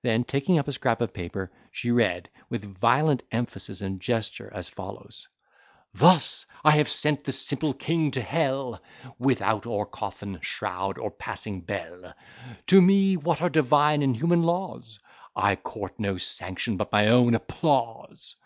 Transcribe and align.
Then, 0.00 0.24
taking 0.24 0.58
up 0.58 0.66
a 0.66 0.72
scrap 0.72 1.02
of 1.02 1.12
paper, 1.12 1.52
she 1.70 1.90
read, 1.90 2.30
with 2.48 2.64
violent 2.78 3.22
emphasis 3.30 3.82
and 3.82 4.00
gesture, 4.00 4.50
as 4.54 4.70
follows:— 4.70 5.28
"Thus 5.92 6.46
have 6.64 6.74
I 6.86 6.88
sent 6.88 7.24
the 7.24 7.32
simple 7.32 7.74
King 7.74 8.10
to 8.12 8.22
hell, 8.22 8.80
Without 9.18 9.66
or 9.66 9.84
coffin, 9.84 10.38
shroud, 10.40 10.96
or 10.96 11.10
passing 11.10 11.60
bell: 11.60 12.14
To 12.68 12.80
me 12.80 13.18
what 13.18 13.42
are 13.42 13.50
divine 13.50 14.00
and 14.00 14.16
human 14.16 14.42
laws? 14.42 15.00
I 15.36 15.54
court 15.56 16.00
no 16.00 16.16
sanction 16.16 16.78
but 16.78 16.90
my 16.90 17.08
own 17.08 17.34
applause! 17.34 18.36